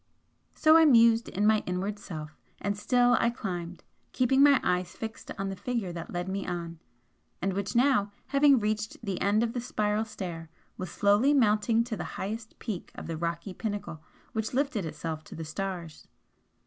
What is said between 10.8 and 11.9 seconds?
slowly mounting